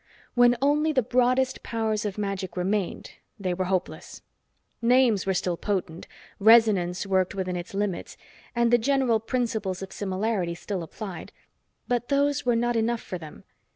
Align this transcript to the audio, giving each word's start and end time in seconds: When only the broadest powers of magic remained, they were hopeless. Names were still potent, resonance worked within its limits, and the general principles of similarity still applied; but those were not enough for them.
When 0.33 0.55
only 0.63 0.91
the 0.91 1.03
broadest 1.03 1.61
powers 1.61 2.05
of 2.05 2.17
magic 2.17 2.57
remained, 2.57 3.11
they 3.39 3.53
were 3.53 3.65
hopeless. 3.65 4.23
Names 4.81 5.27
were 5.27 5.33
still 5.35 5.57
potent, 5.57 6.07
resonance 6.39 7.05
worked 7.05 7.35
within 7.35 7.55
its 7.55 7.75
limits, 7.75 8.17
and 8.55 8.73
the 8.73 8.79
general 8.79 9.19
principles 9.19 9.83
of 9.83 9.91
similarity 9.93 10.55
still 10.55 10.81
applied; 10.81 11.31
but 11.87 12.07
those 12.09 12.47
were 12.47 12.55
not 12.55 12.75
enough 12.75 12.99
for 13.01 13.19
them. 13.19 13.43